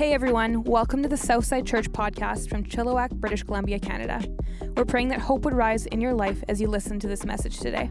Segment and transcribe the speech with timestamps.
[0.00, 4.24] Hey everyone, welcome to the Southside Church podcast from Chilliwack, British Columbia, Canada.
[4.74, 7.58] We're praying that hope would rise in your life as you listen to this message
[7.60, 7.90] today.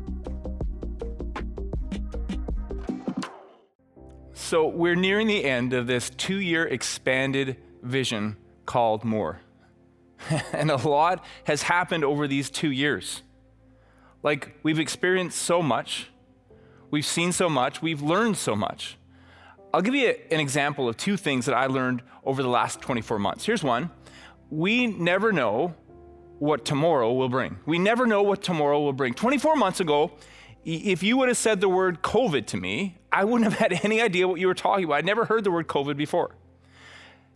[4.34, 9.42] So, we're nearing the end of this two year expanded vision called More.
[10.52, 13.22] and a lot has happened over these two years.
[14.24, 16.10] Like, we've experienced so much,
[16.90, 18.98] we've seen so much, we've learned so much.
[19.74, 23.20] I'll give you an example of two things that I learned over the last 24
[23.20, 23.46] months.
[23.46, 23.92] Here's one
[24.50, 25.76] we never know
[26.40, 27.58] what tomorrow will bring.
[27.66, 29.14] We never know what tomorrow will bring.
[29.14, 30.12] 24 months ago,
[30.66, 34.02] if you would have said the word COVID to me, I wouldn't have had any
[34.02, 34.96] idea what you were talking about.
[34.96, 36.36] I'd never heard the word COVID before.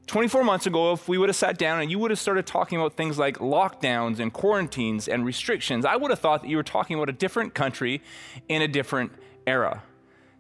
[0.08, 2.78] 24 months ago, if we would have sat down and you would have started talking
[2.78, 6.64] about things like lockdowns and quarantines and restrictions, I would have thought that you were
[6.64, 8.02] talking about a different country
[8.50, 9.14] in a different
[9.48, 9.84] era.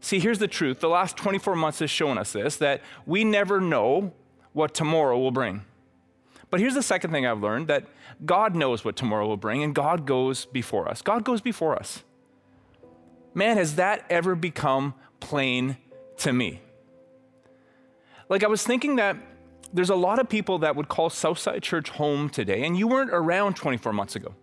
[0.03, 3.61] See, here's the truth the last 24 months has shown us this that we never
[3.61, 4.11] know
[4.51, 5.63] what tomorrow will bring.
[6.49, 7.87] But here's the second thing I've learned that
[8.25, 11.01] God knows what tomorrow will bring, and God goes before us.
[11.01, 12.03] God goes before us.
[13.33, 15.77] Man, has that ever become plain
[16.17, 16.59] to me?
[18.27, 19.15] Like, I was thinking that
[19.71, 23.11] there's a lot of people that would call Southside Church home today, and you weren't
[23.11, 24.35] around 24 months ago.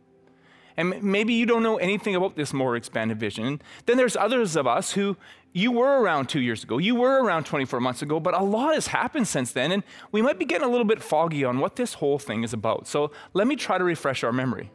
[0.77, 3.61] And maybe you don't know anything about this more expanded vision.
[3.87, 5.17] Then there's others of us who
[5.53, 8.75] you were around two years ago, you were around 24 months ago, but a lot
[8.75, 9.83] has happened since then, and
[10.13, 12.87] we might be getting a little bit foggy on what this whole thing is about.
[12.87, 14.71] So let me try to refresh our memory.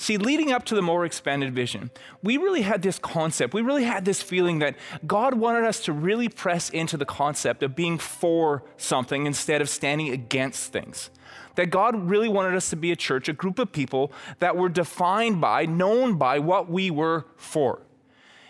[0.00, 1.90] See, leading up to the more expanded vision,
[2.22, 5.92] we really had this concept, we really had this feeling that God wanted us to
[5.92, 11.10] really press into the concept of being for something instead of standing against things.
[11.56, 14.70] That God really wanted us to be a church, a group of people that were
[14.70, 17.82] defined by, known by what we were for.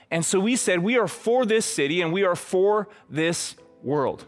[0.09, 4.25] And so we said, we are for this city and we are for this world.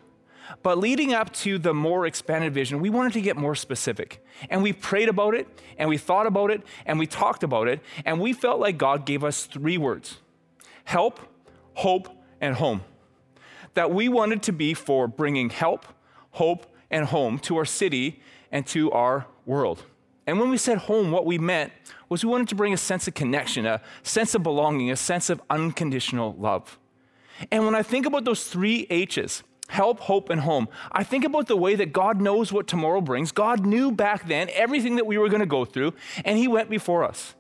[0.63, 4.25] But leading up to the more expanded vision, we wanted to get more specific.
[4.51, 7.81] And we prayed about it, and we thought about it, and we talked about it,
[8.05, 10.19] and we felt like God gave us three words
[10.85, 11.21] help,
[11.75, 12.09] hope,
[12.41, 12.83] and home.
[13.75, 15.87] That we wanted to be for bringing help,
[16.33, 19.85] hope, and home to our city and to our world.
[20.27, 21.73] And when we said home, what we meant
[22.09, 25.31] was we wanted to bring a sense of connection, a sense of belonging, a sense
[25.31, 26.79] of unconditional love.
[27.51, 30.69] And when I think about those three H's, help, hope, and home.
[30.93, 33.33] I think about the way that God knows what tomorrow brings.
[33.33, 35.95] God knew back then everything that we were going to go through,
[36.25, 37.35] and He went before us.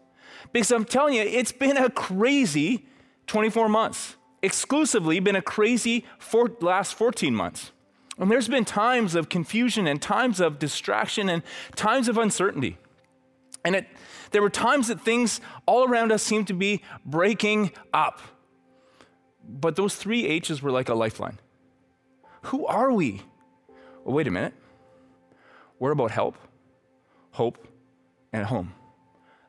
[0.52, 2.86] Because I'm telling you, it's been a crazy
[3.26, 7.70] 24 months, exclusively been a crazy four, last 14 months.
[8.18, 11.42] And there's been times of confusion and times of distraction and
[11.76, 12.78] times of uncertainty.
[13.64, 13.86] And it,
[14.32, 18.20] there were times that things all around us seemed to be breaking up.
[19.46, 21.38] But those three H's were like a lifeline.
[22.42, 23.22] Who are we?
[24.04, 24.54] Well, wait a minute.
[25.78, 26.36] We're about help,
[27.32, 27.66] hope,
[28.32, 28.74] and home.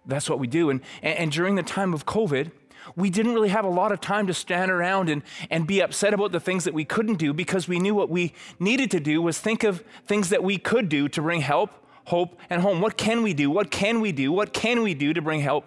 [0.05, 0.69] That's what we do.
[0.69, 2.51] And, and, during the time of COVID,
[2.95, 6.13] we didn't really have a lot of time to stand around and, and be upset
[6.13, 9.21] about the things that we couldn't do because we knew what we needed to do
[9.21, 11.71] was think of things that we could do to bring help,
[12.05, 12.81] hope, and home.
[12.81, 13.49] What can we do?
[13.49, 14.31] What can we do?
[14.31, 15.65] What can we do to bring help,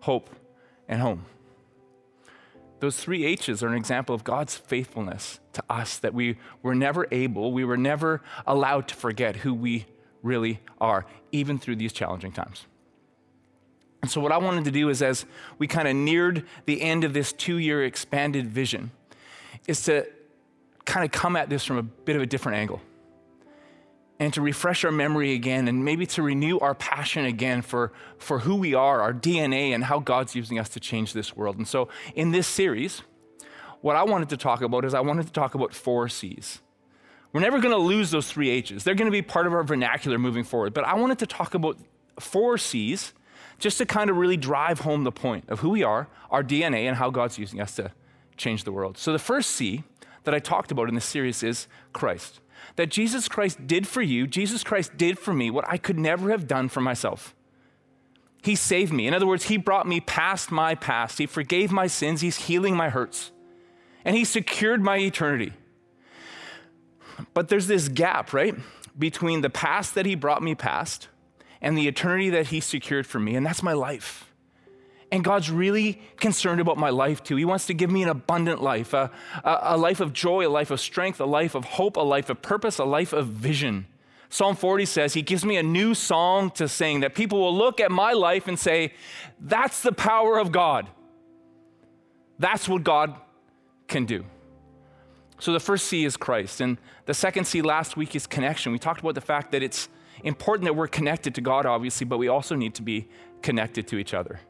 [0.00, 0.28] hope,
[0.88, 1.24] and home?
[2.80, 7.06] Those three H's are an example of God's faithfulness to us that we were never
[7.10, 9.86] able, we were never allowed to forget who we
[10.22, 12.66] really are, even through these challenging times.
[14.02, 15.24] And so, what I wanted to do is, as
[15.58, 18.90] we kind of neared the end of this two year expanded vision,
[19.66, 20.06] is to
[20.84, 22.82] kind of come at this from a bit of a different angle
[24.24, 28.38] and to refresh our memory again and maybe to renew our passion again for, for
[28.38, 31.58] who we are, our DNA, and how God's using us to change this world.
[31.58, 33.02] And so, in this series,
[33.82, 36.62] what I wanted to talk about is I wanted to talk about four C's.
[37.34, 38.82] We're never going to lose those three H's.
[38.82, 40.72] They're going to be part of our vernacular moving forward.
[40.72, 41.76] But I wanted to talk about
[42.18, 43.12] four C's
[43.58, 46.84] just to kind of really drive home the point of who we are, our DNA,
[46.84, 47.92] and how God's using us to
[48.38, 48.96] change the world.
[48.96, 49.84] So, the first C
[50.22, 52.40] that I talked about in this series is Christ
[52.76, 56.30] that Jesus Christ did for you, Jesus Christ did for me what I could never
[56.30, 57.34] have done for myself.
[58.42, 59.06] He saved me.
[59.06, 61.18] In other words, He brought me past my past.
[61.18, 62.20] He forgave my sins.
[62.20, 63.30] He's healing my hurts.
[64.04, 65.54] And He secured my eternity.
[67.32, 68.54] But there's this gap, right?
[68.98, 71.08] Between the past that He brought me past
[71.62, 73.34] and the eternity that He secured for me.
[73.34, 74.30] And that's my life.
[75.14, 77.36] And God's really concerned about my life too.
[77.36, 79.12] He wants to give me an abundant life, a,
[79.44, 82.30] a, a, life of joy, a life of strength, a life of hope, a life
[82.30, 83.86] of purpose, a life of vision.
[84.28, 87.78] Psalm 40 says, He gives me a new song to sing that people will look
[87.78, 88.92] at my life and say,
[89.38, 90.88] That's the power of God.
[92.40, 93.14] That's what God
[93.86, 94.24] can do.
[95.38, 96.60] So the first C is Christ.
[96.60, 96.76] And
[97.06, 98.72] the second C last week is connection.
[98.72, 99.88] We talked about the fact that it's
[100.24, 103.06] important that we're connected to God, obviously, but we also need to be
[103.42, 104.40] connected to each other.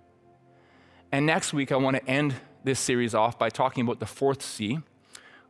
[1.14, 2.34] And next week, I want to end
[2.64, 4.80] this series off by talking about the fourth C,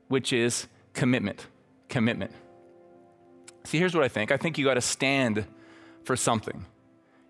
[0.09, 1.47] which is commitment.
[1.89, 2.33] Commitment.
[3.65, 5.47] See, here's what I think I think you got to stand
[6.03, 6.67] for something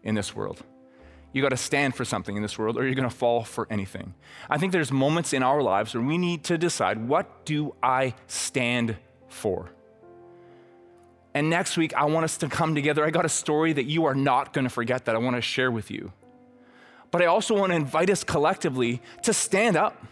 [0.02, 0.64] in this world.
[1.32, 3.69] You got to stand for something in this world, or you're going to fall for
[3.70, 4.14] anything.
[4.50, 8.14] I think there's moments in our lives where we need to decide what do I
[8.26, 8.96] stand
[9.28, 9.70] for?
[11.34, 13.04] And next week, I want us to come together.
[13.04, 15.40] I got a story that you are not going to forget that I want to
[15.40, 16.12] share with you.
[17.14, 20.05] But I also want to invite us collectively to stand up,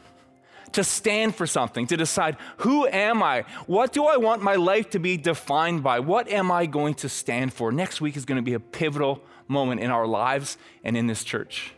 [0.70, 3.42] to stand for something, to decide who am I?
[3.66, 5.98] What do I want my life to be defined by?
[5.98, 7.72] What am I going to stand for?
[7.72, 11.24] Next week is going to be a pivotal moment in our lives and in this
[11.24, 11.74] church.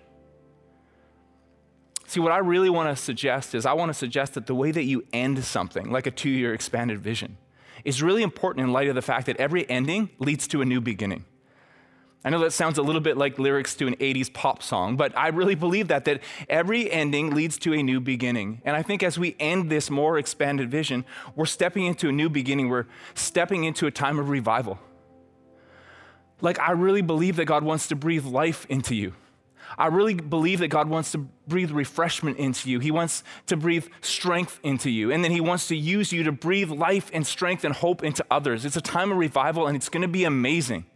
[2.06, 4.72] See, what I really want to suggest is I want to suggest that the way
[4.72, 7.38] that you end something, like a two year expanded vision,
[7.82, 10.82] is really important in light of the fact that every ending leads to a new
[10.82, 11.24] beginning.
[12.24, 15.16] I know that sounds a little bit like lyrics to an 80s pop song, but
[15.16, 18.62] I really believe that that every ending leads to a new beginning.
[18.64, 21.04] And I think as we end this more expanded vision,
[21.36, 22.70] we're stepping into a new beginning.
[22.70, 24.78] We're stepping into a time of revival.
[26.40, 29.12] Like I really believe that God wants to breathe life into you.
[29.76, 32.78] I really believe that God wants to breathe refreshment into you.
[32.78, 35.10] He wants to breathe strength into you.
[35.10, 38.24] And then He wants to use you to breathe life and strength and hope into
[38.30, 38.64] others.
[38.64, 40.86] It's a time of revival and it's going to be amazing.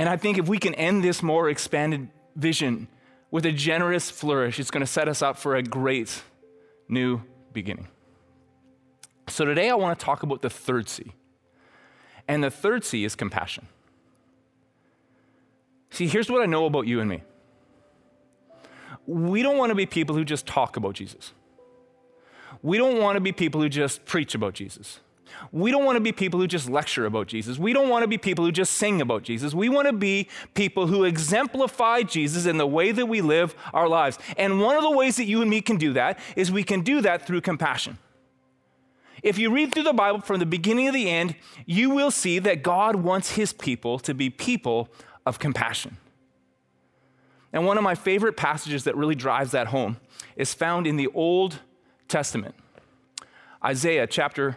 [0.00, 2.88] And I think if we can end this more expanded vision
[3.30, 6.22] with a generous flourish, it's going to set us up for a great
[6.88, 7.20] new
[7.52, 7.86] beginning.
[9.28, 11.12] So today I want to talk about the third C.
[12.26, 13.66] And the third C is compassion.
[15.90, 17.22] See, here's what I know about you and me
[19.06, 21.34] we don't want to be people who just talk about Jesus.
[22.62, 25.00] We don't want to be people who just preach about Jesus.
[25.52, 27.58] We don't want to be people who just lecture about Jesus.
[27.58, 29.54] We don't want to be people who just sing about Jesus.
[29.54, 33.88] We want to be people who exemplify Jesus in the way that we live our
[33.88, 34.18] lives.
[34.36, 36.82] And one of the ways that you and me can do that is we can
[36.82, 37.98] do that through compassion.
[39.22, 41.36] If you read through the Bible from the beginning to the end,
[41.66, 44.88] you will see that God wants his people to be people
[45.26, 45.98] of compassion.
[47.52, 49.98] And one of my favorite passages that really drives that home
[50.36, 51.58] is found in the Old
[52.08, 52.54] Testament.
[53.64, 54.56] Isaiah chapter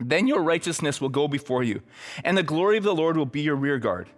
[0.00, 1.82] Then your righteousness will go before you,
[2.24, 4.08] and the glory of the Lord will be your rear guard.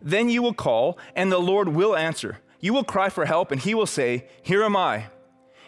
[0.00, 2.38] Then you will call, and the Lord will answer.
[2.60, 5.06] You will cry for help, and he will say, Here am I.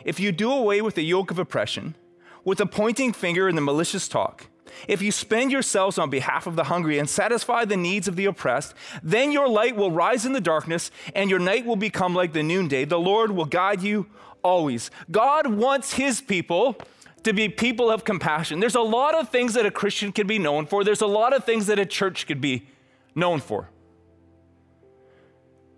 [0.04, 1.96] If you do away with the yoke of oppression,
[2.44, 4.46] with the pointing finger and the malicious talk,
[4.86, 8.26] if you spend yourselves on behalf of the hungry and satisfy the needs of the
[8.26, 12.32] oppressed, then your light will rise in the darkness and your night will become like
[12.32, 12.84] the noonday.
[12.84, 14.06] The Lord will guide you
[14.42, 14.90] always.
[15.10, 16.76] God wants his people
[17.24, 18.60] to be people of compassion.
[18.60, 21.32] There's a lot of things that a Christian can be known for, there's a lot
[21.32, 22.66] of things that a church could be
[23.14, 23.70] known for.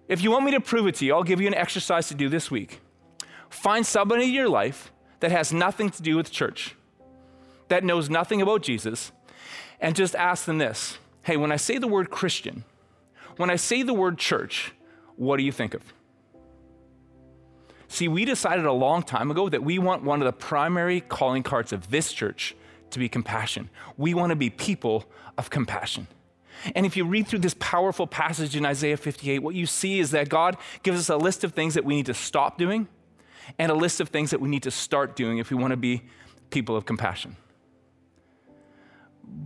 [0.08, 2.14] If you want me to prove it to you, I'll give you an exercise to
[2.14, 2.80] do this week.
[3.48, 6.74] Find somebody in your life that has nothing to do with church
[7.70, 9.12] that knows nothing about Jesus
[9.80, 12.64] and just ask them this Hey, when I say the word Christian,
[13.36, 14.72] when I say the word church,
[15.16, 15.82] what do you think of?
[17.90, 21.42] See, we decided a long time ago that we want one of the primary calling
[21.42, 22.54] cards of this church
[22.90, 23.68] to be compassion.
[23.96, 25.06] We want to be people
[25.36, 26.06] of compassion.
[26.76, 30.12] And if you read through this powerful passage in Isaiah 58, what you see is
[30.12, 32.86] that God gives us a list of things that we need to stop doing
[33.58, 35.76] and a list of things that we need to start doing if we want to
[35.76, 36.02] be
[36.50, 37.36] people of compassion.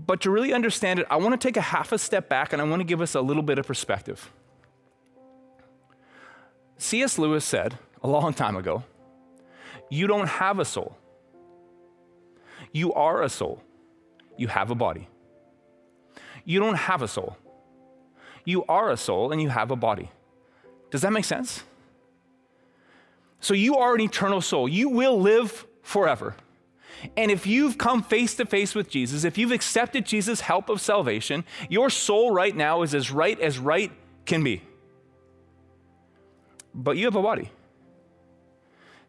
[0.06, 2.60] But to really understand it, I want to take a half a step back and
[2.60, 4.30] I want to give us a little bit of perspective.
[6.76, 7.18] C.S.
[7.18, 8.84] Lewis said a long time ago
[9.90, 10.96] you don't have a soul.
[12.72, 13.62] You are a soul.
[14.36, 15.08] You have a body.
[16.44, 17.36] You don't have a soul.
[18.44, 20.10] You are a soul and you have a body.
[20.90, 21.62] Does that make sense?
[23.40, 24.68] So you are an eternal soul.
[24.68, 26.34] You will live forever.
[27.16, 30.80] And if you've come face to face with Jesus, if you've accepted Jesus' help of
[30.80, 33.92] salvation, your soul right now is as right as right
[34.24, 34.62] can be.
[36.74, 37.50] But you have a body.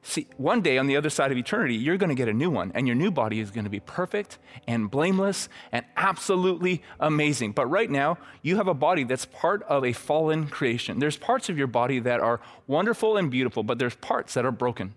[0.07, 2.51] See, one day on the other side of eternity, you're going to get a new
[2.51, 7.53] one, and your new body is going to be perfect and blameless and absolutely amazing.
[7.53, 10.99] But right now, you have a body that's part of a fallen creation.
[10.99, 14.51] There's parts of your body that are wonderful and beautiful, but there's parts that are
[14.51, 14.93] broken.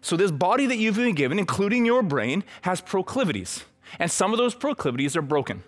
[0.00, 3.64] So, this body that you've been given, including your brain, has proclivities,
[4.00, 5.62] and some of those proclivities are broken.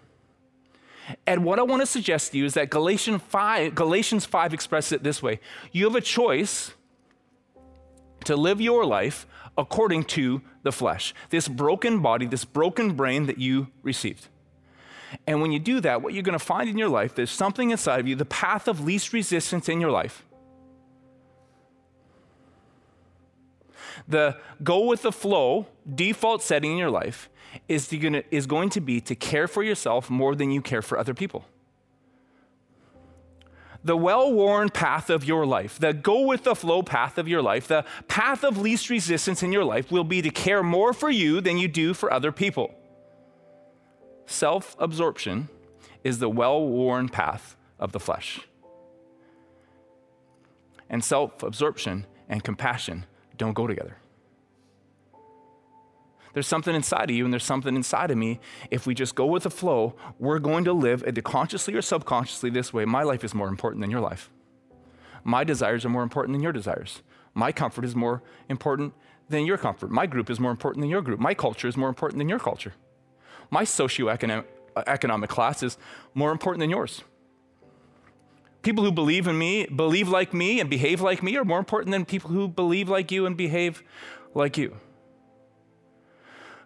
[1.29, 4.91] And what I want to suggest to you is that Galatians 5, Galatians 5 expresses
[4.91, 5.39] it this way
[5.71, 6.73] You have a choice
[8.25, 9.27] to live your life
[9.57, 14.29] according to the flesh, this broken body, this broken brain that you received.
[15.27, 17.71] And when you do that, what you're going to find in your life, there's something
[17.71, 20.25] inside of you, the path of least resistance in your life.
[24.09, 27.29] The go with the flow default setting in your life
[27.69, 30.99] is, to, is going to be to care for yourself more than you care for
[30.99, 31.45] other people
[33.85, 37.43] the well worn path of your life, the go with the flow path of your
[37.43, 41.11] life, the path of least resistance in your life will be to care more for
[41.11, 42.75] you than you do for other people.
[44.27, 45.49] Self absorption
[46.05, 48.41] is the well worn path of the flesh.
[50.89, 53.97] And self absorption and compassion don't go together.
[56.33, 58.41] There's something inside of you and there's something inside of me.
[58.71, 62.51] If we just go with the flow, we're going to live either consciously or subconsciously
[62.51, 62.85] this way.
[62.85, 64.31] My life is more important than your life.
[65.25, 67.03] My desires are more important than your desires.
[67.35, 68.95] My comfort is more important
[69.29, 69.91] than your comfort.
[69.91, 71.21] My group is more important than your group.
[71.21, 72.75] My culture is more important than your culture.
[73.51, 75.77] My socioeconomic class is
[76.15, 77.03] more important than yours.
[78.63, 81.93] People who believe in me, believe like me, and behave like me are more important
[81.93, 83.83] than people who believe like you and behave
[84.35, 84.77] like you.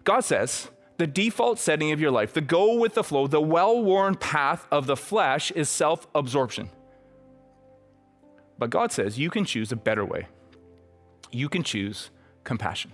[0.06, 3.82] God says the default setting of your life, the go with the flow, the well
[3.82, 6.70] worn path of the flesh is self absorption.
[8.56, 10.28] But God says you can choose a better way.
[11.32, 12.10] You can choose
[12.44, 12.92] compassion.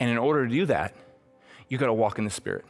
[0.00, 0.94] And in order to do that,
[1.68, 2.64] you got to walk in the Spirit.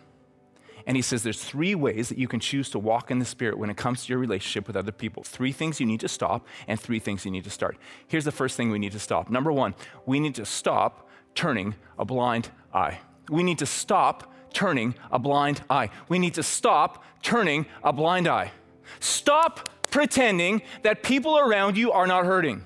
[0.86, 3.58] And he says there's three ways that you can choose to walk in the Spirit
[3.58, 5.22] when it comes to your relationship with other people.
[5.22, 7.78] Three things you need to stop, and three things you need to start.
[8.06, 9.30] Here's the first thing we need to stop.
[9.30, 13.00] Number one, we need to stop turning a blind eye.
[13.28, 15.90] We need to stop turning a blind eye.
[16.08, 18.52] We need to stop turning a blind eye.
[19.00, 22.64] Stop pretending that people around you are not hurting.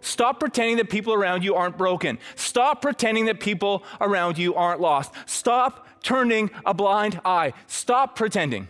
[0.00, 2.18] Stop pretending that people around you aren't broken.
[2.34, 5.12] Stop pretending that people around you aren't lost.
[5.26, 7.52] Stop turning a blind eye.
[7.66, 8.68] Stop pretending.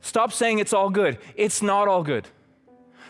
[0.00, 1.18] Stop saying it's all good.
[1.34, 2.28] It's not all good.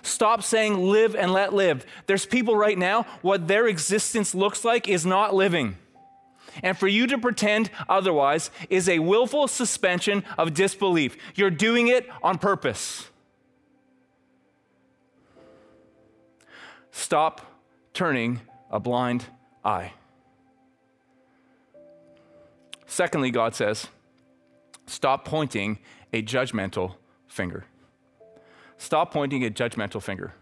[0.05, 1.87] Stop saying live and let live.
[2.07, 5.79] There's people right now, what their existence looks like is not living.
[6.63, 11.17] And for you to pretend otherwise is a willful suspension of disbelief.
[11.35, 13.09] You're doing it on purpose.
[16.93, 17.41] Stop
[17.95, 19.25] turning a blind
[19.65, 19.95] eye.
[22.87, 23.89] Secondly, God says,
[24.87, 25.79] stop pointing
[26.13, 26.97] a judgmental
[27.27, 27.65] finger.
[28.85, 30.35] Stop pointing a judgmental finger.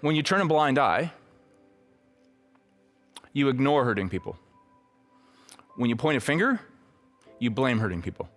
[0.00, 1.12] When you turn a blind eye,
[3.32, 4.36] you ignore hurting people.
[5.76, 6.60] When you point a finger,
[7.38, 8.28] you blame hurting people.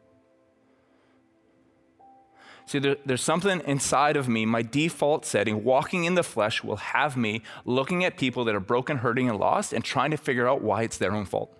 [2.67, 6.77] See, there, there's something inside of me, my default setting, walking in the flesh will
[6.77, 10.47] have me looking at people that are broken, hurting, and lost and trying to figure
[10.47, 11.57] out why it's their own fault.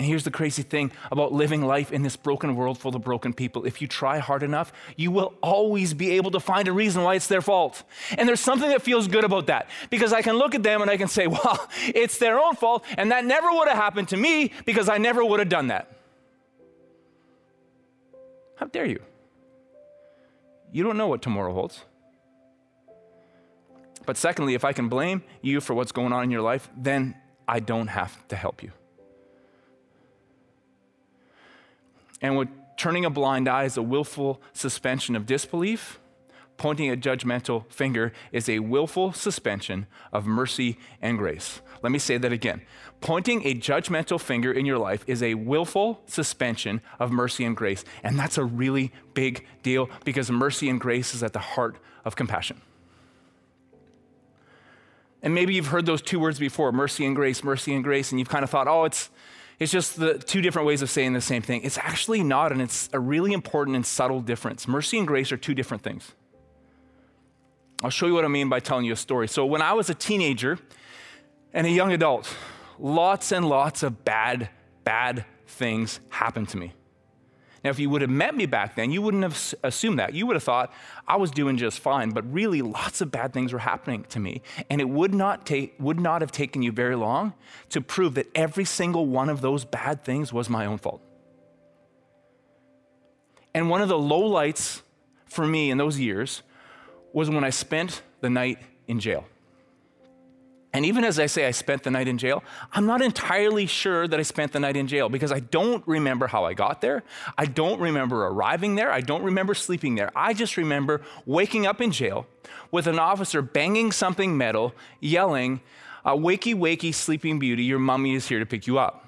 [0.00, 3.34] And here's the crazy thing about living life in this broken world full of broken
[3.34, 3.66] people.
[3.66, 7.16] If you try hard enough, you will always be able to find a reason why
[7.16, 7.82] it's their fault.
[8.16, 10.90] And there's something that feels good about that because I can look at them and
[10.90, 14.16] I can say, well, it's their own fault, and that never would have happened to
[14.16, 15.92] me because I never would have done that.
[18.56, 19.02] How dare you?
[20.72, 21.84] You don't know what tomorrow holds.
[24.06, 27.16] But secondly, if I can blame you for what's going on in your life, then
[27.46, 28.72] I don't have to help you.
[32.20, 36.00] And what turning a blind eye is a willful suspension of disbelief,
[36.56, 41.60] pointing a judgmental finger is a willful suspension of mercy and grace.
[41.82, 42.60] Let me say that again.
[43.00, 47.84] Pointing a judgmental finger in your life is a willful suspension of mercy and grace.
[48.02, 52.16] And that's a really big deal because mercy and grace is at the heart of
[52.16, 52.60] compassion.
[55.22, 58.18] And maybe you've heard those two words before mercy and grace, mercy and grace, and
[58.18, 59.10] you've kind of thought, oh, it's,
[59.60, 61.62] it's just the two different ways of saying the same thing.
[61.62, 64.66] It's actually not, and it's a really important and subtle difference.
[64.66, 66.12] Mercy and grace are two different things.
[67.82, 69.28] I'll show you what I mean by telling you a story.
[69.28, 70.58] So, when I was a teenager
[71.52, 72.34] and a young adult,
[72.78, 74.48] lots and lots of bad,
[74.84, 76.72] bad things happened to me.
[77.62, 80.14] Now, if you would have met me back then, you wouldn't have assumed that.
[80.14, 80.72] You would have thought
[81.06, 84.40] I was doing just fine, but really lots of bad things were happening to me.
[84.70, 87.34] And it would not, take, would not have taken you very long
[87.68, 91.02] to prove that every single one of those bad things was my own fault.
[93.54, 94.82] And one of the low lights
[95.26, 96.42] for me in those years
[97.12, 99.26] was when I spent the night in jail.
[100.72, 104.06] And even as I say I spent the night in jail, I'm not entirely sure
[104.06, 107.02] that I spent the night in jail because I don't remember how I got there.
[107.36, 108.92] I don't remember arriving there.
[108.92, 110.12] I don't remember sleeping there.
[110.14, 112.26] I just remember waking up in jail
[112.70, 115.60] with an officer banging something metal, yelling,
[116.04, 119.06] uh, Wakey, wakey, sleeping beauty, your mummy is here to pick you up.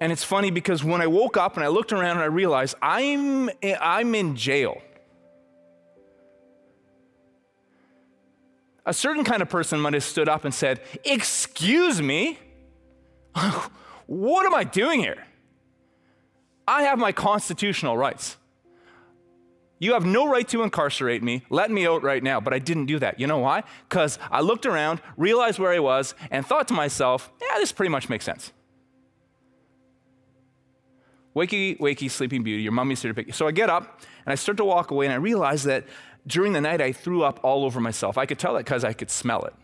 [0.00, 2.74] And it's funny because when I woke up and I looked around and I realized
[2.82, 4.82] I'm, I'm in jail.
[8.86, 12.38] A certain kind of person might have stood up and said, Excuse me?
[14.06, 15.26] what am I doing here?
[16.66, 18.36] I have my constitutional rights.
[19.78, 21.42] You have no right to incarcerate me.
[21.50, 22.40] Let me out right now.
[22.40, 23.20] But I didn't do that.
[23.20, 23.62] You know why?
[23.88, 27.90] Because I looked around, realized where I was, and thought to myself, yeah, this pretty
[27.90, 28.52] much makes sense.
[31.34, 33.34] Wakey, wakey, sleeping beauty, your mummy's here to pick you.
[33.34, 35.84] So I get up and I start to walk away, and I realize that
[36.26, 38.18] during the night, I threw up all over myself.
[38.18, 39.54] I could tell it because I could smell it.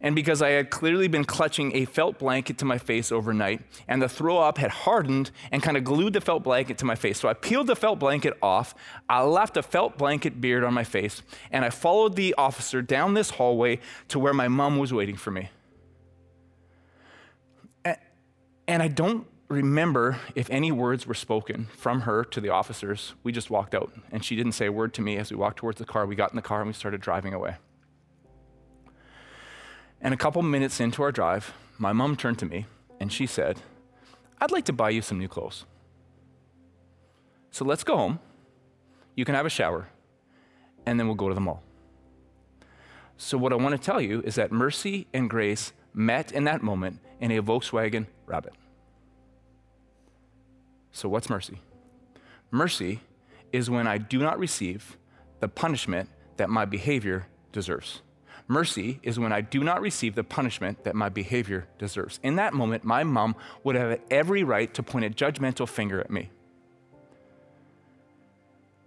[0.00, 4.02] And because I had clearly been clutching a felt blanket to my face overnight, and
[4.02, 7.18] the throw up had hardened and kind of glued the felt blanket to my face.
[7.18, 8.74] So I peeled the felt blanket off,
[9.08, 13.14] I left a felt blanket beard on my face, and I followed the officer down
[13.14, 15.48] this hallway to where my mom was waiting for me.
[18.68, 23.14] And I don't remember if any words were spoken from her to the officers.
[23.22, 25.58] We just walked out, and she didn't say a word to me as we walked
[25.58, 26.06] towards the car.
[26.06, 27.56] We got in the car and we started driving away.
[30.00, 32.66] And a couple minutes into our drive, my mom turned to me
[33.00, 33.60] and she said,
[34.40, 35.64] I'd like to buy you some new clothes.
[37.50, 38.20] So let's go home.
[39.14, 39.88] You can have a shower,
[40.84, 41.62] and then we'll go to the mall.
[43.16, 46.62] So, what I want to tell you is that mercy and grace met in that
[46.62, 48.52] moment in a Volkswagen Rabbit.
[50.96, 51.60] So, what's mercy?
[52.50, 53.00] Mercy
[53.52, 54.96] is when I do not receive
[55.40, 58.00] the punishment that my behavior deserves.
[58.48, 62.18] Mercy is when I do not receive the punishment that my behavior deserves.
[62.22, 66.10] In that moment, my mom would have every right to point a judgmental finger at
[66.10, 66.30] me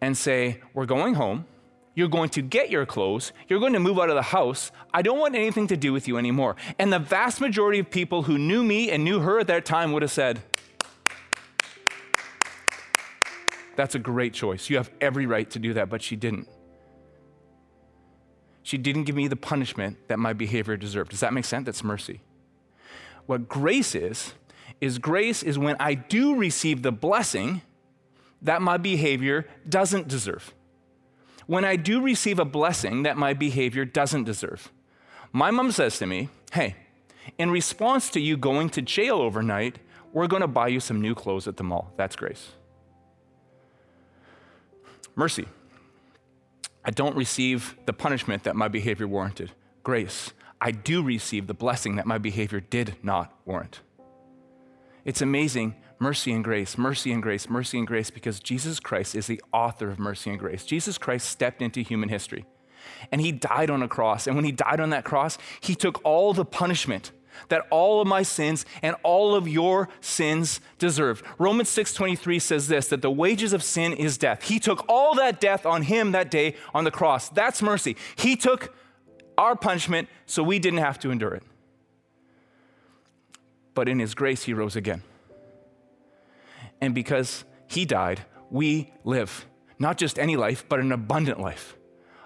[0.01, 1.45] and say, We're going home.
[1.93, 3.33] You're going to get your clothes.
[3.47, 4.71] You're going to move out of the house.
[4.91, 6.55] I don't want anything to do with you anymore.
[6.79, 9.91] And the vast majority of people who knew me and knew her at that time
[9.91, 10.41] would have said,
[13.79, 14.69] That's a great choice.
[14.69, 16.49] You have every right to do that, but she didn't.
[18.61, 21.11] She didn't give me the punishment that my behavior deserved.
[21.11, 21.65] Does that make sense?
[21.65, 22.19] That's mercy.
[23.25, 24.33] What grace is,
[24.81, 27.61] is grace is when I do receive the blessing
[28.41, 30.53] that my behavior doesn't deserve.
[31.47, 34.73] When I do receive a blessing that my behavior doesn't deserve.
[35.31, 36.75] My mom says to me, Hey,
[37.37, 39.79] in response to you going to jail overnight,
[40.11, 41.93] we're going to buy you some new clothes at the mall.
[41.95, 42.49] That's grace.
[45.15, 45.47] Mercy.
[46.83, 49.51] I don't receive the punishment that my behavior warranted.
[49.83, 50.33] Grace.
[50.61, 53.81] I do receive the blessing that my behavior did not warrant.
[55.05, 59.27] It's amazing mercy and grace, mercy and grace, mercy and grace, because Jesus Christ is
[59.27, 60.65] the author of mercy and grace.
[60.65, 62.45] Jesus Christ stepped into human history
[63.11, 64.27] and he died on a cross.
[64.27, 67.11] And when he died on that cross, he took all the punishment
[67.47, 71.25] that all of my sins and all of your sins deserved.
[71.37, 74.43] Romans 6:23 says this that the wages of sin is death.
[74.43, 77.29] He took all that death on him that day on the cross.
[77.29, 77.95] That's mercy.
[78.15, 78.75] He took
[79.37, 81.43] our punishment so we didn't have to endure it.
[83.73, 85.03] But in his grace he rose again.
[86.81, 89.45] And because he died, we live
[89.79, 91.77] not just any life, but an abundant life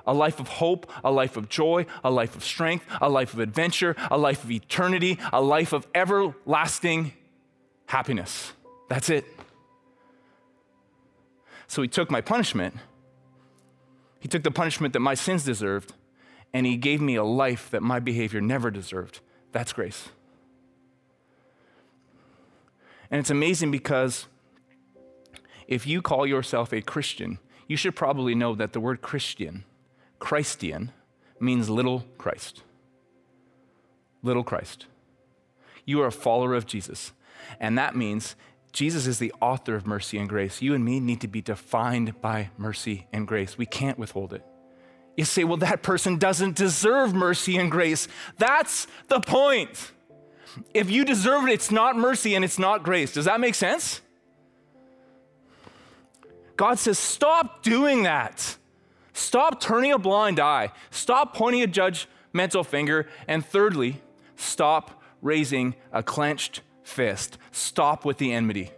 [0.06, 3.40] a life of hope, a life of joy, a life of strength, a life of
[3.40, 7.14] adventure, a life of eternity, a life of everlasting
[7.86, 8.54] happiness.
[8.90, 9.26] That's it.
[11.68, 12.76] So he took my punishment,
[14.20, 15.94] he took the punishment that my sins deserved,
[16.54, 19.20] and he gave me a life that my behavior never deserved.
[19.52, 20.10] That's grace.
[23.10, 24.28] And it's amazing because
[25.68, 29.64] if you call yourself a Christian, you should probably know that the word Christian
[30.24, 30.94] Christian
[31.38, 32.64] means little Christ.
[34.22, 34.86] Little Christ.
[35.84, 37.12] You are a follower of Jesus.
[37.60, 38.38] And that means
[38.72, 40.62] Jesus is the author of mercy and grace.
[40.62, 43.58] You and me need to be defined by mercy and grace.
[43.58, 44.46] We can't withhold it.
[45.18, 48.08] You say, well, that person doesn't deserve mercy and grace.
[48.38, 49.92] That's the point.
[50.74, 53.12] If you deserve it, it's not mercy and it's not grace.
[53.12, 54.00] Does that make sense?
[56.56, 58.58] God says, stop doing that.
[59.14, 60.72] Stop turning a blind eye.
[60.90, 63.08] Stop pointing a judgmental finger.
[63.28, 64.02] And thirdly,
[64.36, 67.38] stop raising a clenched fist.
[67.52, 68.72] Stop with the enmity.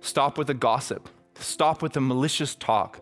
[0.00, 1.08] Stop with the gossip.
[1.34, 3.00] Stop with the malicious talk.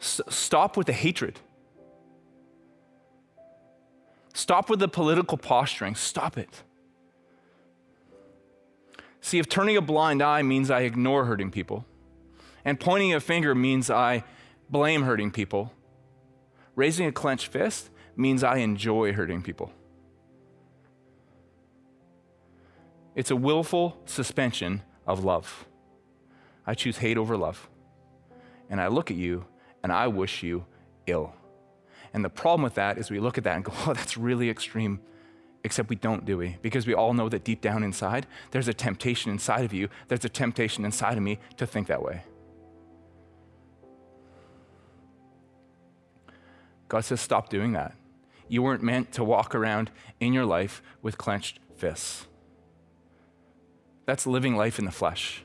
[0.00, 1.40] S- stop with the hatred.
[4.32, 5.94] Stop with the political posturing.
[5.94, 6.62] Stop it.
[9.20, 11.86] See, if turning a blind eye means I ignore hurting people,
[12.64, 14.24] and pointing a finger means I
[14.70, 15.72] blame hurting people,
[16.74, 19.72] raising a clenched fist means I enjoy hurting people.
[23.14, 25.66] It's a willful suspension of love.
[26.66, 27.68] I choose hate over love.
[28.70, 29.44] And I look at you
[29.82, 30.64] and I wish you
[31.06, 31.34] ill.
[32.12, 34.50] And the problem with that is we look at that and go, oh, that's really
[34.50, 35.00] extreme.
[35.62, 36.58] Except we don't, do we?
[36.60, 40.24] Because we all know that deep down inside, there's a temptation inside of you, there's
[40.24, 42.22] a temptation inside of me to think that way.
[46.94, 47.92] God says, stop doing that.
[48.46, 52.28] You weren't meant to walk around in your life with clenched fists.
[54.06, 55.42] That's living life in the flesh.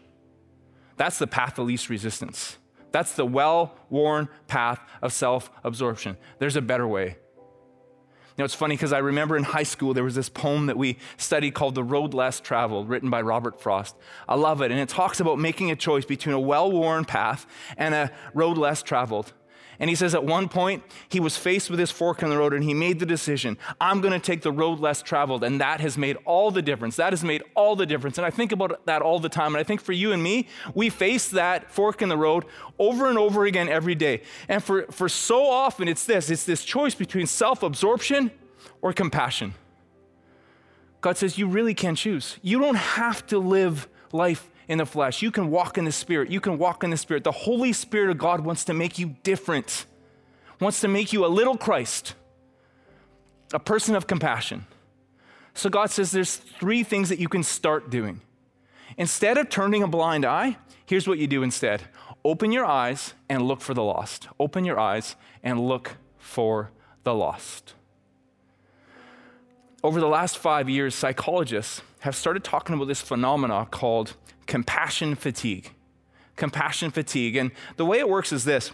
[0.95, 2.59] That's the path of least resistance.
[2.91, 6.17] That's the well worn path of self absorption.
[6.37, 7.05] There's a better way.
[7.07, 10.77] You know, it's funny because I remember in high school there was this poem that
[10.77, 13.95] we studied called The Road Less Traveled, written by Robert Frost.
[14.27, 14.69] I love it.
[14.69, 18.59] And it talks about making a choice between a well worn path and a road
[18.59, 19.33] less traveled.
[19.79, 22.53] And he says at one point, he was faced with his fork in the road
[22.53, 25.43] and he made the decision I'm going to take the road less traveled.
[25.43, 26.97] And that has made all the difference.
[26.97, 28.17] That has made all the difference.
[28.17, 29.55] And I think about that all the time.
[29.55, 32.45] And I think for you and me, we face that fork in the road
[32.77, 34.21] over and over again every day.
[34.47, 38.31] And for, for so often, it's this it's this choice between self absorption
[38.81, 39.53] or compassion.
[41.01, 42.37] God says, You really can choose.
[42.41, 45.21] You don't have to live life in the flesh.
[45.21, 46.29] You can walk in the Spirit.
[46.29, 47.25] You can walk in the Spirit.
[47.25, 49.85] The Holy Spirit of God wants to make you different,
[50.61, 52.13] wants to make you a little Christ,
[53.51, 54.67] a person of compassion.
[55.55, 58.21] So God says there's three things that you can start doing.
[58.95, 61.81] Instead of turning a blind eye, here's what you do instead
[62.23, 64.27] open your eyes and look for the lost.
[64.39, 66.69] Open your eyes and look for
[67.03, 67.73] the lost.
[69.81, 74.15] Over the last five years, psychologists have started talking about this phenomena called
[74.47, 75.71] compassion fatigue.
[76.35, 77.35] Compassion fatigue.
[77.35, 78.71] And the way it works is this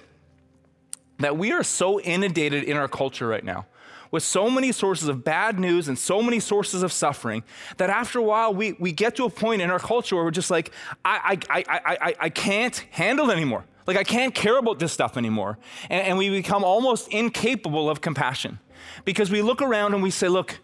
[1.19, 3.65] that we are so inundated in our culture right now
[4.11, 7.43] with so many sources of bad news and so many sources of suffering
[7.77, 10.31] that after a while we, we get to a point in our culture where we're
[10.31, 10.71] just like,
[11.03, 13.65] I, I, I, I, I can't handle it anymore.
[13.87, 15.57] Like, I can't care about this stuff anymore.
[15.89, 18.59] And, and we become almost incapable of compassion
[19.03, 20.59] because we look around and we say, look,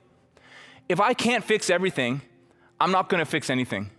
[0.89, 2.21] if I can't fix everything,
[2.82, 3.91] I'm not going to fix anything.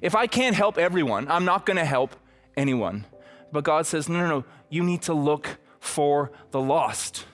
[0.00, 2.16] If I can't help everyone, I'm not going to help
[2.56, 3.04] anyone.
[3.52, 7.26] But God says, no, no, no, you need to look for the lost.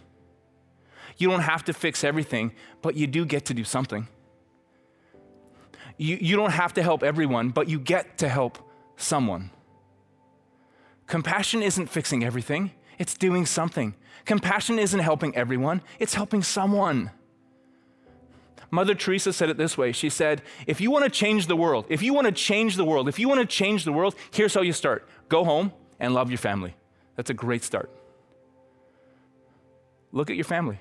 [1.16, 4.08] You don't have to fix everything, but you do get to do something.
[5.96, 8.58] You, you don't have to help everyone, but you get to help
[8.96, 9.50] someone.
[11.06, 13.94] Compassion isn't fixing everything, it's doing something.
[14.24, 17.12] Compassion isn't helping everyone, it's helping someone.
[18.70, 21.86] Mother Teresa said it this way She said, If you want to change the world,
[21.88, 24.54] if you want to change the world, if you want to change the world, here's
[24.54, 26.74] how you start go home and love your family.
[27.16, 27.90] That's a great start.
[30.12, 30.78] Look at your family.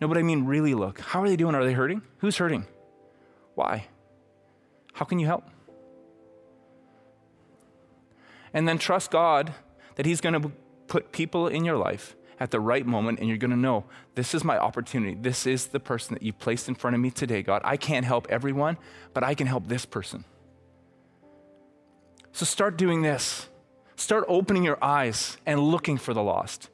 [0.00, 1.00] No, but I mean, really look.
[1.00, 1.54] How are they doing?
[1.54, 2.02] Are they hurting?
[2.18, 2.66] Who's hurting?
[3.54, 3.86] Why?
[4.92, 5.48] How can you help?
[8.52, 9.54] And then trust God
[9.94, 10.52] that He's going to
[10.86, 14.34] put people in your life at the right moment, and you're going to know this
[14.34, 15.14] is my opportunity.
[15.14, 17.62] This is the person that you placed in front of me today, God.
[17.64, 18.76] I can't help everyone,
[19.14, 20.24] but I can help this person.
[22.32, 23.48] So start doing this.
[23.96, 26.68] Start opening your eyes and looking for the lost.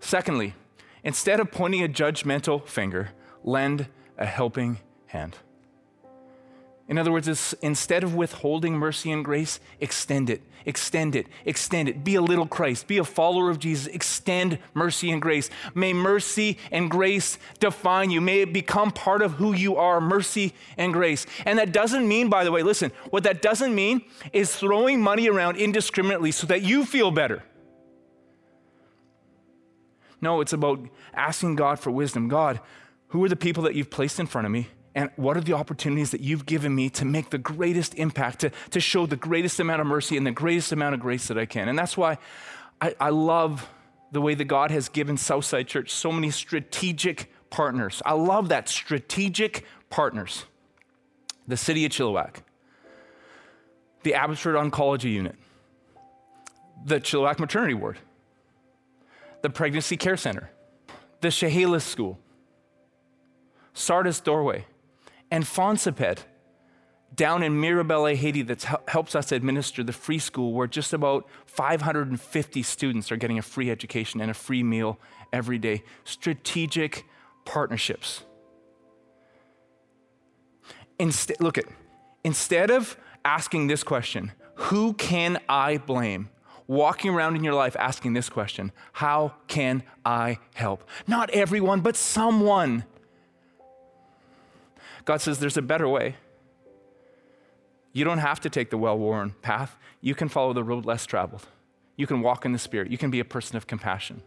[0.00, 0.54] Secondly,
[1.04, 3.10] instead of pointing a judgmental finger,
[3.44, 3.86] lend
[4.18, 5.38] a helping hand.
[6.90, 12.02] In other words, instead of withholding mercy and grace, extend it, extend it, extend it.
[12.02, 15.50] Be a little Christ, be a follower of Jesus, extend mercy and grace.
[15.72, 18.20] May mercy and grace define you.
[18.20, 21.26] May it become part of who you are mercy and grace.
[21.46, 25.28] And that doesn't mean, by the way, listen, what that doesn't mean is throwing money
[25.28, 27.44] around indiscriminately so that you feel better.
[30.20, 30.80] No, it's about
[31.14, 32.26] asking God for wisdom.
[32.26, 32.58] God,
[33.10, 34.70] who are the people that you've placed in front of me?
[34.94, 38.50] And what are the opportunities that you've given me to make the greatest impact, to,
[38.70, 41.46] to show the greatest amount of mercy and the greatest amount of grace that I
[41.46, 41.68] can?
[41.68, 42.18] And that's why
[42.80, 43.68] I, I love
[44.10, 48.02] the way that God has given Southside Church so many strategic partners.
[48.04, 50.44] I love that strategic partners.
[51.46, 52.36] The city of Chilliwack,
[54.02, 55.36] the Abbotsford Oncology Unit,
[56.84, 57.98] the Chilliwack Maternity Ward,
[59.42, 60.50] the Pregnancy Care Center,
[61.20, 62.18] the Chehalis School,
[63.72, 64.66] Sardis Doorway,
[65.30, 66.24] and Fonsiped
[67.14, 72.62] down in Mirabelle, Haiti, that helps us administer the free school where just about 550
[72.62, 74.98] students are getting a free education and a free meal
[75.32, 75.82] every day.
[76.04, 77.04] Strategic
[77.44, 78.22] partnerships.
[80.98, 81.64] Instead, look at
[82.24, 86.28] instead of asking this question, who can I blame?
[86.66, 90.88] Walking around in your life asking this question, how can I help?
[91.08, 92.84] Not everyone, but someone.
[95.04, 96.16] God says there's a better way.
[97.92, 99.76] You don't have to take the well worn path.
[100.00, 101.46] You can follow the road less traveled.
[101.96, 102.90] You can walk in the Spirit.
[102.90, 104.22] You can be a person of compassion.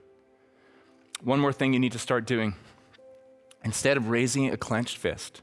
[1.23, 2.55] One more thing you need to start doing
[3.63, 5.41] instead of raising a clenched fist,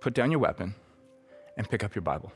[0.00, 0.76] put down your weapon
[1.56, 2.32] and pick up your Bible.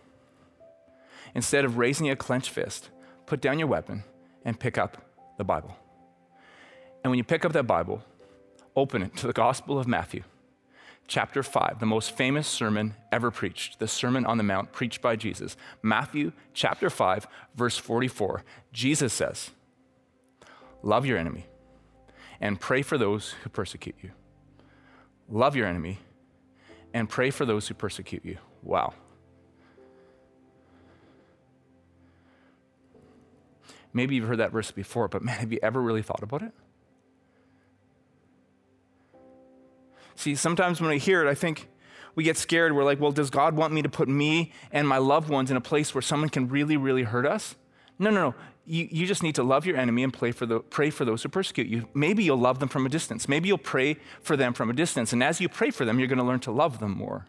[1.34, 2.90] Instead of raising a clenched fist,
[3.26, 4.02] put down your weapon
[4.44, 4.96] and pick up
[5.38, 5.76] the Bible.
[7.04, 8.02] And when you pick up that Bible,
[8.74, 10.24] open it to the Gospel of Matthew
[11.10, 15.16] chapter 5, the most famous sermon ever preached, the Sermon on the Mount preached by
[15.16, 15.56] Jesus.
[15.82, 18.44] Matthew chapter 5, verse 44.
[18.72, 19.50] Jesus says,
[20.84, 21.46] Love your enemy
[22.40, 24.12] and pray for those who persecute you.
[25.28, 25.98] Love your enemy
[26.94, 28.38] and pray for those who persecute you.
[28.62, 28.94] Wow.
[33.92, 36.52] Maybe you've heard that verse before, but man, have you ever really thought about it?
[40.20, 41.66] See, sometimes when I hear it, I think
[42.14, 42.76] we get scared.
[42.76, 45.56] We're like, well, does God want me to put me and my loved ones in
[45.56, 47.54] a place where someone can really, really hurt us?
[47.98, 48.34] No, no, no.
[48.66, 51.22] You, you just need to love your enemy and pray for, the, pray for those
[51.22, 51.88] who persecute you.
[51.94, 53.30] Maybe you'll love them from a distance.
[53.30, 55.14] Maybe you'll pray for them from a distance.
[55.14, 57.24] And as you pray for them, you're going to learn to love them more.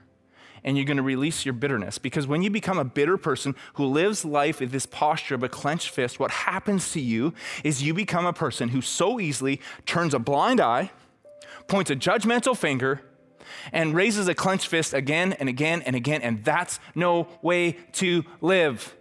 [0.62, 1.98] And you're going to release your bitterness.
[1.98, 5.50] Because when you become a bitter person who lives life with this posture of a
[5.50, 10.14] clenched fist, what happens to you is you become a person who so easily turns
[10.14, 10.92] a blind eye
[11.68, 13.02] points a judgmental finger,
[13.72, 18.24] and raises a clenched fist again and again and again, and that's no way to
[18.40, 18.96] live.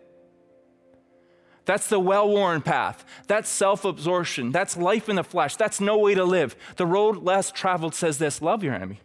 [1.65, 3.05] That's the well worn path.
[3.27, 4.51] That's self absorption.
[4.51, 5.57] That's life in the flesh.
[5.57, 6.57] That's no way to live.
[6.77, 9.01] The road less traveled says this love your enemy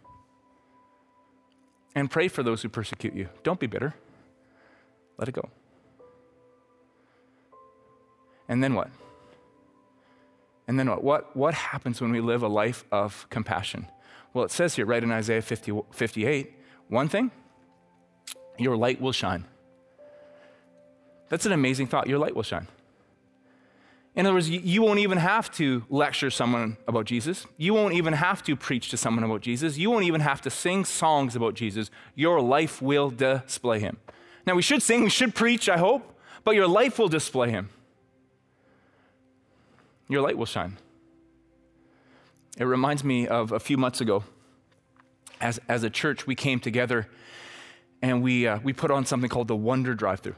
[1.94, 3.28] and pray for those who persecute you.
[3.42, 3.94] Don't be bitter.
[5.16, 5.48] Let it go.
[8.48, 8.90] And then what?
[10.68, 11.04] And then what?
[11.04, 13.86] What, what happens when we live a life of compassion?
[14.34, 16.52] Well, it says here, right in Isaiah 50, 58,
[16.88, 17.30] one thing,
[18.58, 19.44] your light will shine.
[21.28, 22.06] That's an amazing thought.
[22.06, 22.66] Your light will shine.
[24.14, 27.46] In other words, you won't even have to lecture someone about Jesus.
[27.58, 29.76] You won't even have to preach to someone about Jesus.
[29.76, 31.90] You won't even have to sing songs about Jesus.
[32.14, 33.98] Your life will display him.
[34.46, 37.68] Now, we should sing, we should preach, I hope, but your life will display him
[40.08, 40.78] your light will shine.
[42.56, 44.24] It reminds me of a few months ago.
[45.40, 47.08] As, as a church, we came together
[48.00, 50.36] and we, uh, we put on something called the Wonder Drive Through.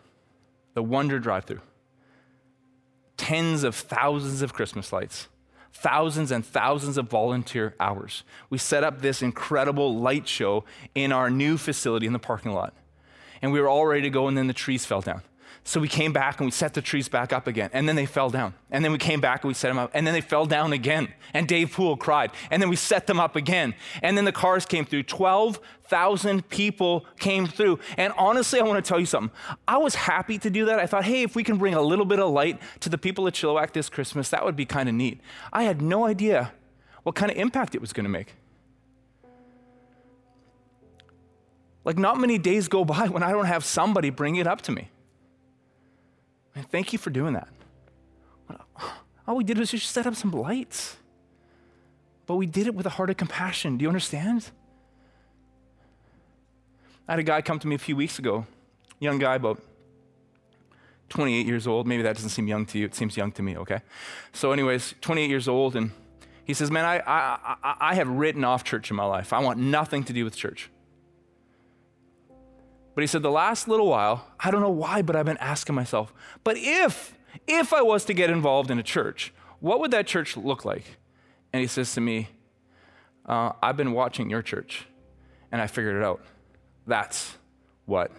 [0.74, 1.60] The Wonder Drive Through.
[3.16, 5.28] Tens of thousands of Christmas lights,
[5.72, 8.24] thousands and thousands of volunteer hours.
[8.48, 12.74] We set up this incredible light show in our new facility in the parking lot.
[13.42, 15.22] And we were all ready to go, and then the trees fell down.
[15.68, 17.68] So we came back and we set the trees back up again.
[17.74, 18.54] And then they fell down.
[18.70, 19.90] And then we came back and we set them up.
[19.92, 21.12] And then they fell down again.
[21.34, 22.30] And Dave Poole cried.
[22.50, 23.74] And then we set them up again.
[24.00, 25.02] And then the cars came through.
[25.02, 27.80] 12,000 people came through.
[27.98, 29.30] And honestly, I want to tell you something.
[29.68, 30.78] I was happy to do that.
[30.78, 33.26] I thought, hey, if we can bring a little bit of light to the people
[33.26, 35.20] of Chilliwack this Christmas, that would be kind of neat.
[35.52, 36.54] I had no idea
[37.02, 38.36] what kind of impact it was going to make.
[41.84, 44.72] Like, not many days go by when I don't have somebody bring it up to
[44.72, 44.88] me.
[46.62, 47.48] Thank you for doing that.
[49.26, 50.96] All we did was just set up some lights.
[52.26, 53.78] But we did it with a heart of compassion.
[53.78, 54.50] Do you understand?
[57.06, 58.46] I had a guy come to me a few weeks ago,
[59.00, 59.60] young guy, about
[61.08, 61.86] 28 years old.
[61.86, 62.84] Maybe that doesn't seem young to you.
[62.84, 63.80] It seems young to me, okay?
[64.32, 65.90] So, anyways, 28 years old, and
[66.44, 69.32] he says, Man, I, I, I, I have written off church in my life.
[69.32, 70.70] I want nothing to do with church.
[72.98, 75.76] But he said, the last little while, I don't know why, but I've been asking
[75.76, 80.08] myself, but if, if I was to get involved in a church, what would that
[80.08, 80.82] church look like?
[81.52, 82.26] And he says to me,
[83.24, 84.88] uh, I've been watching your church
[85.52, 86.24] and I figured it out.
[86.88, 87.36] That's
[87.86, 88.10] what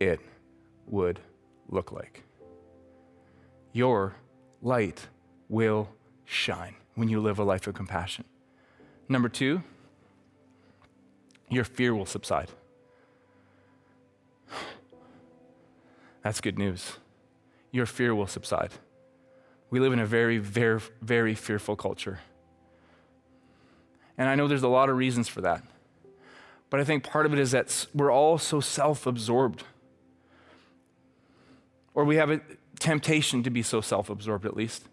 [0.00, 0.20] it
[0.86, 1.20] would
[1.68, 2.22] look like.
[3.74, 4.16] Your
[4.62, 5.08] light
[5.50, 5.90] will
[6.24, 8.24] shine when you live a life of compassion.
[9.10, 9.62] Number two,
[11.50, 12.48] your fear will subside.
[16.22, 16.96] That's good news.
[17.70, 18.72] Your fear will subside.
[19.70, 22.20] We live in a very, very, very fearful culture.
[24.18, 25.62] And I know there's a lot of reasons for that.
[26.70, 29.62] But I think part of it is that we're all so self absorbed.
[31.94, 32.40] Or we have a
[32.78, 34.84] temptation to be so self absorbed, at least.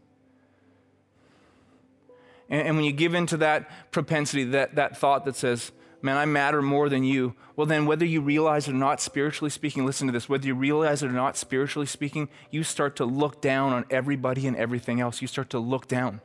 [2.49, 5.71] And, and, when you give in to that propensity, that, that thought that says,
[6.03, 9.49] man, I matter more than you, well, then whether you realize it or not, spiritually
[9.49, 13.05] speaking, listen to this, whether you realize it or not, spiritually speaking, you start to
[13.05, 15.21] look down on everybody and everything else.
[15.21, 16.21] You start to look down.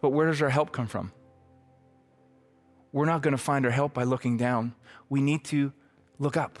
[0.00, 1.12] But where does our help come from?
[2.92, 4.74] We're not going to find our help by looking down.
[5.08, 5.72] We need to
[6.18, 6.60] look up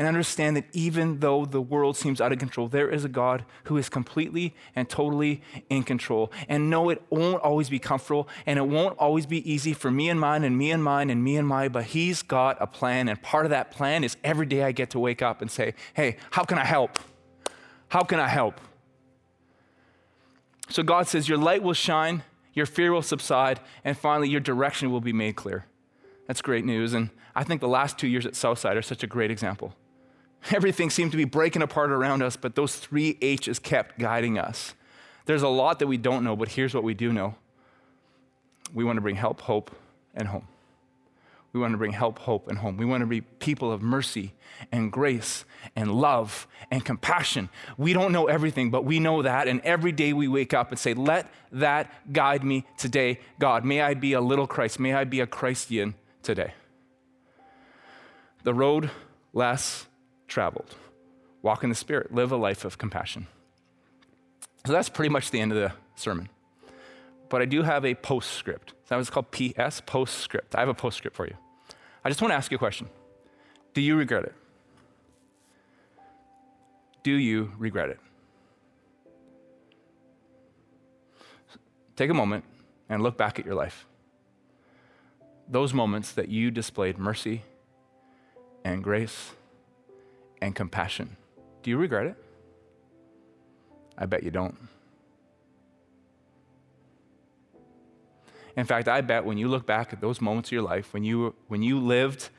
[0.00, 3.44] and understand that even though the world seems out of control, there is a God
[3.64, 6.32] who is completely and totally in control.
[6.48, 10.08] And no, it won't always be comfortable and it won't always be easy for me
[10.08, 13.10] and mine and me and mine and me and my, but He's got a plan.
[13.10, 15.74] And part of that plan is every day I get to wake up and say,
[15.92, 16.98] hey, how can I help?
[17.88, 18.58] How can I help?
[20.70, 22.22] So God says, Your light will shine,
[22.54, 25.66] your fear will subside, and finally, your direction will be made clear.
[26.26, 26.94] That's great news.
[26.94, 29.74] And I think the last two years at Southside are such a great example.
[30.50, 34.74] Everything seemed to be breaking apart around us, but those three H's kept guiding us.
[35.26, 37.34] There's a lot that we don't know, but here's what we do know
[38.72, 39.70] we want to bring help, hope,
[40.14, 40.46] and home.
[41.52, 42.76] We want to bring help, hope, and home.
[42.76, 44.32] We want to be people of mercy
[44.70, 47.48] and grace and love and compassion.
[47.76, 49.48] We don't know everything, but we know that.
[49.48, 53.64] And every day we wake up and say, Let that guide me today, God.
[53.64, 54.78] May I be a little Christ.
[54.78, 56.54] May I be a Christian today.
[58.44, 58.90] The road
[59.32, 59.86] less
[60.30, 60.74] traveled.
[61.42, 63.26] Walk in the Spirit, live a life of compassion.
[64.64, 66.28] So that's pretty much the end of the sermon.
[67.28, 68.74] But I do have a postscript.
[68.88, 70.54] That was called PS, postscript.
[70.54, 71.34] I have a postscript for you.
[72.04, 72.88] I just want to ask you a question
[73.74, 74.34] Do you regret it?
[77.02, 77.98] Do you regret it?
[81.96, 82.44] Take a moment
[82.88, 83.86] and look back at your life.
[85.48, 87.42] Those moments that you displayed mercy
[88.64, 89.32] and grace
[90.40, 91.16] and compassion.
[91.62, 92.16] Do you regret it?
[93.98, 94.56] I bet you don't.
[98.56, 101.04] In fact, I bet when you look back at those moments of your life, when
[101.04, 102.30] you, when you lived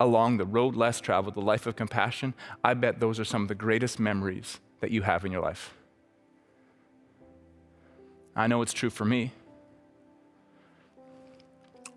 [0.00, 3.48] along the road less traveled, the life of compassion, I bet those are some of
[3.48, 5.74] the greatest memories that you have in your life.
[8.34, 9.32] I know it's true for me.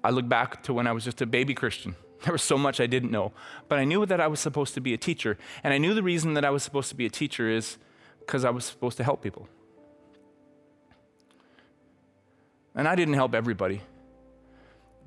[0.04, 1.95] I look back to when I was just a baby Christian.
[2.24, 3.32] There was so much I didn't know.
[3.68, 5.38] But I knew that I was supposed to be a teacher.
[5.64, 7.78] And I knew the reason that I was supposed to be a teacher is
[8.20, 9.48] because I was supposed to help people.
[12.76, 13.82] And I didn't help everybody.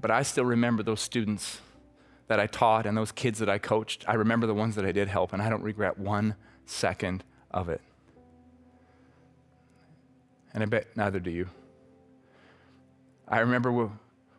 [0.00, 1.60] But I still remember those students
[2.26, 4.04] that I taught and those kids that I coached.
[4.08, 6.34] I remember the ones that I did help, and I don't regret one
[6.66, 7.80] second of it.
[10.52, 11.48] And I bet neither do you.
[13.28, 13.90] I remember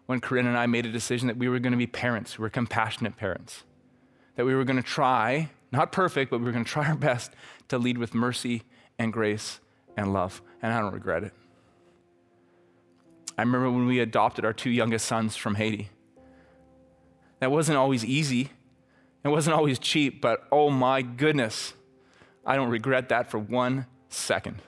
[0.05, 2.43] when Corinne and I made a decision that we were going to be parents, we
[2.43, 3.63] were compassionate parents,
[4.35, 6.95] that we were going to try, not perfect, but we were going to try our
[6.95, 7.31] best
[7.69, 8.63] to lead with mercy
[8.99, 9.59] and grace
[9.97, 10.41] and love.
[10.61, 11.33] And I don't regret it.
[13.37, 15.89] I remember when we adopted our two youngest sons from Haiti.
[17.39, 18.51] That wasn't always easy,
[19.23, 21.73] it wasn't always cheap, but oh my goodness,
[22.45, 24.61] I don't regret that for one second.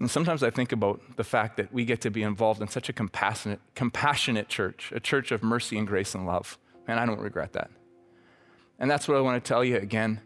[0.00, 2.88] And sometimes I think about the fact that we get to be involved in such
[2.88, 6.56] a compassionate, compassionate church, a church of mercy and grace and love.
[6.86, 7.70] Man, I don't regret that.
[8.78, 10.20] And that's what I want to tell you again.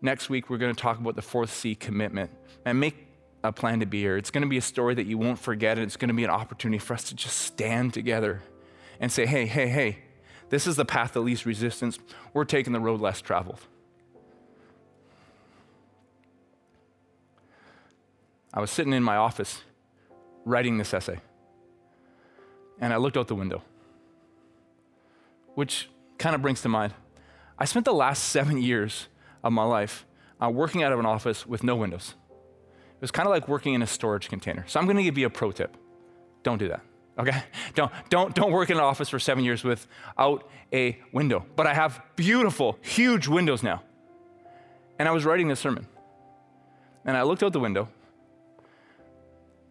[0.00, 2.30] Next week, we're going to talk about the fourth C commitment
[2.64, 3.06] and make
[3.44, 4.16] a plan to be here.
[4.16, 6.24] It's going to be a story that you won't forget, and it's going to be
[6.24, 8.42] an opportunity for us to just stand together
[8.98, 9.98] and say, hey, hey, hey,
[10.48, 11.98] this is the path of least resistance.
[12.32, 13.60] We're taking the road less traveled.
[18.52, 19.62] I was sitting in my office
[20.44, 21.20] writing this essay,
[22.80, 23.62] and I looked out the window,
[25.54, 25.88] which
[26.18, 26.94] kind of brings to mind
[27.62, 29.06] I spent the last seven years
[29.44, 30.04] of my life
[30.42, 32.14] uh, working out of an office with no windows.
[32.68, 34.64] It was kind of like working in a storage container.
[34.66, 35.76] So I'm going to give you a pro tip.
[36.42, 36.80] Don't do that.
[37.18, 37.40] Okay?
[37.74, 41.46] Don't, don't, don't work in an office for seven years without a window.
[41.54, 43.82] But I have beautiful, huge windows now.
[44.98, 45.86] And I was writing this sermon.
[47.04, 47.88] And I looked out the window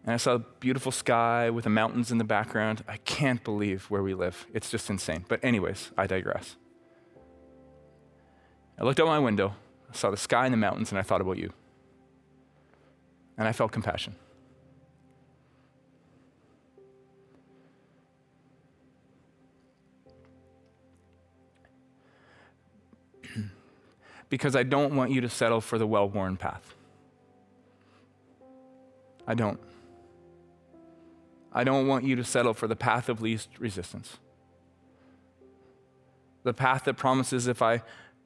[0.04, 2.82] and I saw a beautiful sky with the mountains in the background.
[2.88, 4.46] I can't believe where we live.
[4.52, 5.24] It's just insane.
[5.28, 6.56] But, anyways, I digress.
[8.78, 9.54] I looked out my window,
[9.88, 11.52] I saw the sky and the mountains, and I thought about you.
[13.38, 14.16] And I felt compassion.
[24.28, 26.74] because I don't want you to settle for the well worn path.
[29.28, 29.60] I don't.
[31.52, 34.18] I don't want you to settle for the path of least resistance.
[36.44, 37.82] The path that promises if I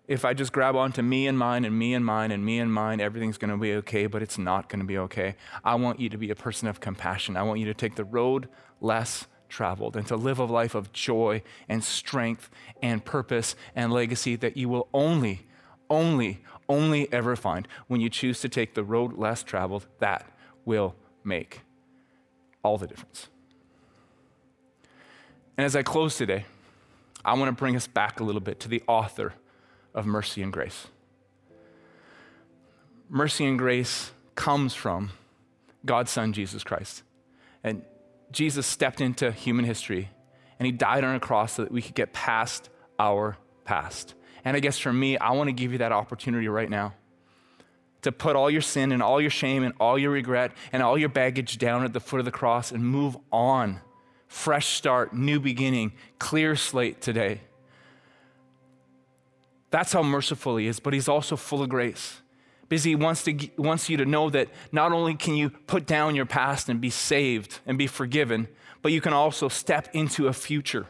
[0.09, 2.72] if I just grab onto me and mine and me and mine and me and
[2.72, 5.35] mine, everything's going to be okay, but it's not going to be okay.
[5.64, 7.37] I want you to be a person of compassion.
[7.37, 8.49] I want you to take the road
[8.81, 12.51] less traveled and to live a life of joy and strength
[12.81, 15.47] and purpose and legacy that you will only,
[15.91, 19.87] only, only ever find when you choose to take the road less traveled.
[19.99, 20.31] That
[20.64, 21.62] will make
[22.66, 23.28] all the difference.
[25.56, 26.44] And as I close today,
[27.24, 29.34] I want to bring us back a little bit to the author
[29.94, 30.88] of mercy and grace.
[33.08, 35.10] Mercy and grace comes from
[35.84, 37.04] God's Son, Jesus Christ.
[37.62, 37.82] And
[38.32, 40.10] Jesus stepped into human history
[40.58, 44.14] and he died on a cross so that we could get past our past.
[44.44, 46.94] And I guess for me, I want to give you that opportunity right now
[48.07, 50.96] to put all your sin and all your shame and all your regret and all
[50.96, 53.80] your baggage down at the foot of the cross and move on
[54.28, 57.40] fresh start, new beginning, clear slate today.
[59.70, 62.20] That's how merciful He is, but He's also full of grace.
[62.68, 66.14] Because He wants, to, wants you to know that not only can you put down
[66.14, 68.46] your past and be saved and be forgiven,
[68.82, 70.86] but you can also step into a future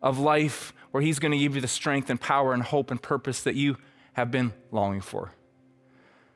[0.00, 3.02] of life where He's going to give you the strength and power and hope and
[3.02, 3.76] purpose that you
[4.14, 5.32] have been longing for.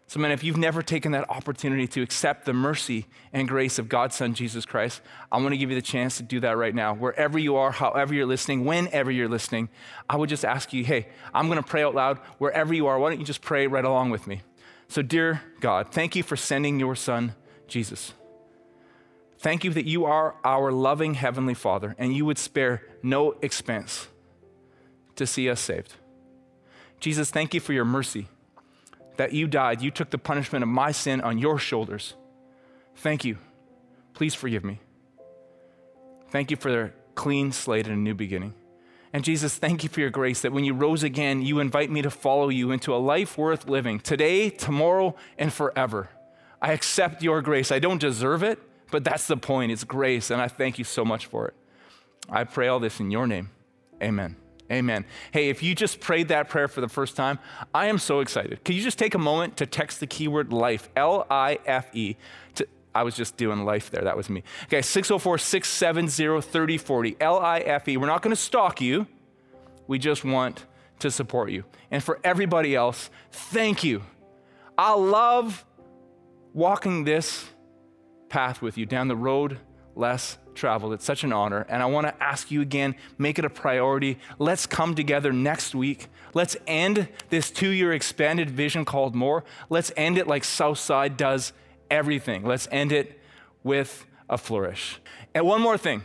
[0.08, 3.88] So, man, if you've never taken that opportunity to accept the mercy and grace of
[3.88, 5.00] God's Son, Jesus Christ,
[5.32, 6.94] I want to give you the chance to do that right now.
[6.94, 9.68] Wherever you are, however you're listening, whenever you're listening,
[10.08, 12.18] I would just ask you, hey, I'm going to pray out loud.
[12.38, 14.42] Wherever you are, why don't you just pray right along with me?
[14.86, 17.34] So, dear God, thank you for sending your Son,
[17.66, 18.12] Jesus.
[19.40, 24.06] Thank you that you are our loving Heavenly Father and you would spare no expense
[25.16, 25.94] to see us saved.
[27.00, 28.28] Jesus, thank you for your mercy
[29.16, 29.82] that you died.
[29.82, 32.14] You took the punishment of my sin on your shoulders.
[32.96, 33.38] Thank you.
[34.14, 34.80] Please forgive me.
[36.30, 38.54] Thank you for the clean slate and a new beginning.
[39.12, 42.02] And Jesus, thank you for your grace that when you rose again, you invite me
[42.02, 46.10] to follow you into a life worth living today, tomorrow, and forever.
[46.60, 47.70] I accept your grace.
[47.70, 48.58] I don't deserve it,
[48.90, 49.72] but that's the point.
[49.72, 51.54] It's grace, and I thank you so much for it.
[52.28, 53.50] I pray all this in your name.
[54.02, 54.36] Amen.
[54.70, 55.04] Amen.
[55.30, 57.38] Hey, if you just prayed that prayer for the first time,
[57.72, 58.64] I am so excited.
[58.64, 62.16] Could you just take a moment to text the keyword life, L I F E,
[62.96, 64.02] I was just doing life there.
[64.02, 64.42] That was me.
[64.64, 67.16] Okay, 604 670 3040.
[67.20, 67.98] L I F E.
[67.98, 69.06] We're not going to stalk you.
[69.86, 70.64] We just want
[71.00, 71.64] to support you.
[71.90, 74.02] And for everybody else, thank you.
[74.78, 75.66] I love
[76.54, 77.50] walking this
[78.30, 79.60] path with you down the road
[79.96, 80.92] less traveled.
[80.92, 81.66] It's such an honor.
[81.68, 84.18] And I want to ask you again make it a priority.
[84.38, 86.08] Let's come together next week.
[86.34, 89.44] Let's end this two year expanded vision called More.
[89.68, 91.52] Let's end it like Southside does
[91.90, 92.44] everything.
[92.44, 93.20] Let's end it
[93.62, 95.00] with a flourish.
[95.34, 96.02] And one more thing.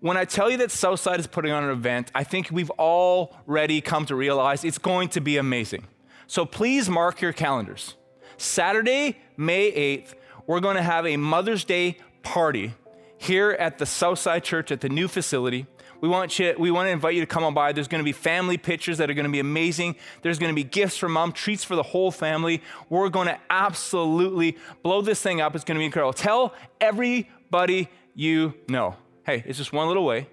[0.00, 3.80] When I tell you that Southside is putting on an event, I think we've already
[3.80, 5.88] come to realize it's going to be amazing.
[6.28, 7.96] So please mark your calendars.
[8.36, 10.14] Saturday, May 8th,
[10.46, 12.74] we're going to have a Mother's Day party
[13.18, 15.66] here at the Southside Church at the new facility.
[16.00, 17.72] We want you, we want to invite you to come on by.
[17.72, 19.96] There's going to be family pictures that are going to be amazing.
[20.22, 22.62] There's going to be gifts for mom, treats for the whole family.
[22.88, 25.56] We're going to absolutely blow this thing up.
[25.56, 26.12] It's going to be incredible.
[26.12, 28.94] Tell everybody you know.
[29.24, 30.28] Hey, it's just one little way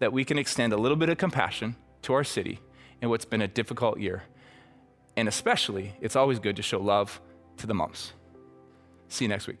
[0.00, 2.60] that we can extend a little bit of compassion to our city
[3.00, 4.24] in what's been a difficult year.
[5.16, 7.20] And especially, it's always good to show love
[7.58, 8.12] to the moms.
[9.08, 9.60] See you next week.